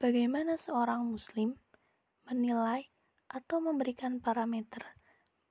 Bagaimana 0.00 0.56
seorang 0.56 1.04
Muslim 1.12 1.60
menilai 2.24 2.88
atau 3.28 3.60
memberikan 3.60 4.16
parameter 4.16 4.96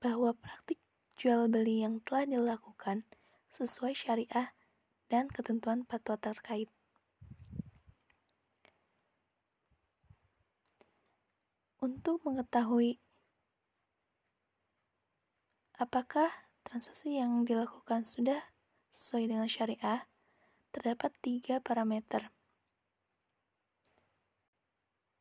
bahwa 0.01 0.33
praktik 0.33 0.81
jual 1.21 1.45
beli 1.45 1.85
yang 1.85 2.01
telah 2.01 2.25
dilakukan 2.25 3.05
sesuai 3.53 3.93
syariah 3.93 4.57
dan 5.05 5.29
ketentuan 5.29 5.85
fatwa 5.85 6.17
terkait? 6.17 6.65
Untuk 11.77 12.25
mengetahui 12.25 12.97
apakah 15.77 16.49
transaksi 16.65 17.21
yang 17.21 17.45
dilakukan 17.45 18.01
sudah 18.01 18.49
sesuai 18.89 19.29
dengan 19.29 19.45
syariah, 19.45 20.09
terdapat 20.73 21.13
tiga 21.21 21.61
parameter. 21.61 22.33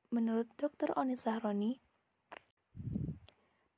Menurut 0.09 0.49
Dr. 0.57 0.97
Oni 0.97 1.21
Sahroni, 1.21 1.85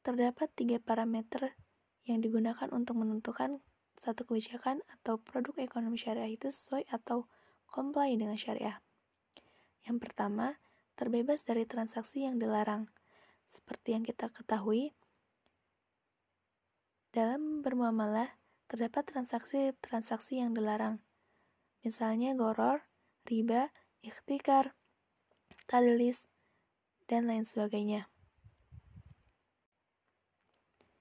terdapat 0.06 0.46
tiga 0.54 0.78
parameter 0.78 1.58
yang 2.06 2.22
digunakan 2.22 2.70
untuk 2.70 3.02
menentukan 3.02 3.58
satu 3.98 4.22
kebijakan 4.22 4.80
atau 4.88 5.18
produk 5.18 5.58
ekonomi 5.58 5.98
syariah 5.98 6.30
itu 6.30 6.48
sesuai 6.48 6.86
atau 6.88 7.26
comply 7.66 8.14
dengan 8.14 8.38
syariah. 8.38 8.78
Yang 9.82 10.06
pertama, 10.06 10.62
terbebas 10.94 11.42
dari 11.42 11.66
transaksi 11.66 12.22
yang 12.22 12.38
dilarang. 12.38 12.86
Seperti 13.50 13.98
yang 13.98 14.06
kita 14.06 14.30
ketahui, 14.30 14.94
dalam 17.10 17.58
bermuamalah 17.58 18.38
terdapat 18.70 19.02
transaksi-transaksi 19.10 20.38
yang 20.38 20.54
dilarang. 20.54 21.02
Misalnya 21.82 22.38
goror, 22.38 22.86
riba, 23.26 23.74
ikhtikar, 24.06 24.78
tadlis, 25.70 26.26
dan 27.10 27.26
lain 27.26 27.42
sebagainya. 27.42 28.06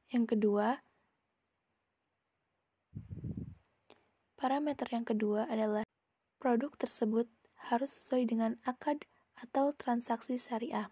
Yang 0.10 0.34
kedua, 0.34 0.82
parameter 4.34 4.90
yang 4.90 5.06
kedua 5.06 5.46
adalah 5.46 5.86
produk 6.42 6.74
tersebut 6.82 7.30
harus 7.70 7.94
sesuai 8.02 8.26
dengan 8.26 8.58
akad 8.66 9.06
atau 9.38 9.76
transaksi 9.78 10.42
syariah. 10.42 10.90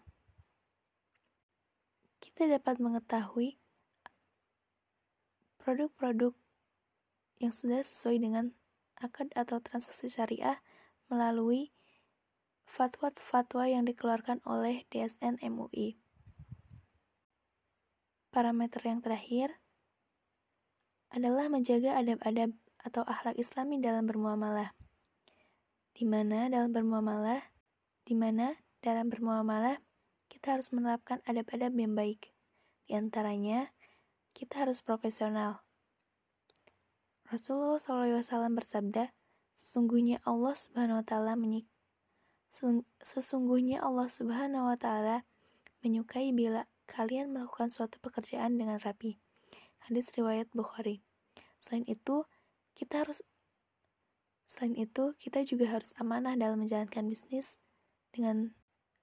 Kita 2.22 2.45
dapat 2.45 2.78
mengetahui 2.78 3.58
produk-produk 5.58 6.38
yang 7.42 7.50
sudah 7.50 7.82
sesuai 7.82 8.22
dengan 8.22 8.54
akad 9.02 9.34
atau 9.34 9.58
transaksi 9.58 10.14
syariah 10.14 10.62
melalui 11.10 11.73
fatwa-fatwa 12.68 13.66
yang 13.66 13.88
dikeluarkan 13.88 14.44
oleh 14.44 14.84
DSN 14.92 15.40
MUI. 15.40 15.96
Parameter 18.30 18.84
yang 18.84 19.00
terakhir 19.00 19.58
adalah 21.10 21.48
menjaga 21.48 21.95
adab-adab 21.95 22.54
atau 22.84 23.02
akhlak 23.08 23.40
islami 23.40 23.80
dalam 23.80 24.04
bermuamalah. 24.06 24.76
Di 25.95 26.06
mana 26.06 26.52
dalam 26.52 26.76
bermuamalah 26.76 27.42
di 28.08 28.16
mana 28.16 28.56
dalam 28.80 29.12
bermuamalah 29.12 29.84
kita 30.32 30.56
harus 30.56 30.72
menerapkan 30.72 31.20
adab-adab 31.28 31.76
yang 31.76 31.92
baik. 31.92 32.32
Di 32.88 32.95
antaranya, 32.95 33.76
kita 34.32 34.64
harus 34.64 34.80
profesional. 34.80 35.68
Rasulullah 37.28 37.84
SAW 37.84 38.56
bersabda, 38.56 39.12
sesungguhnya 39.60 40.23
Allah 40.23 40.56
Subhanahu 40.56 41.04
wa 41.04 41.06
taala 41.08 41.36
sesungguhnya 43.03 43.84
Allah 43.84 44.09
Subhanahu 44.09 44.72
wa 44.72 44.78
taala 44.80 45.28
menyukai 45.84 46.34
bila 46.34 46.66
kalian 46.88 47.31
melakukan 47.36 47.70
suatu 47.70 48.00
pekerjaan 48.00 48.58
dengan 48.58 48.80
rapi. 48.81 49.20
Hadis 49.86 50.10
riwayat 50.16 50.49
Bukhari. 50.55 51.04
Selain 51.60 51.83
itu, 51.88 52.26
kita 52.73 53.05
harus 53.05 53.22
Selain 54.48 54.80
itu, 54.80 55.11
kita 55.20 55.44
juga 55.44 55.67
harus 55.76 55.92
amanah 55.99 56.39
dalam 56.39 56.64
menjalankan 56.64 57.04
bisnis 57.11 57.60
dengan 58.16 58.55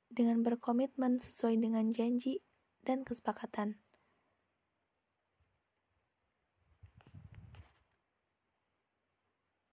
dengan 0.08 0.40
berkomitmen 0.40 1.20
sesuai 1.20 1.60
dengan 1.60 1.92
janji 1.92 2.40
dan 2.80 3.04
kesepakatan. 3.04 3.83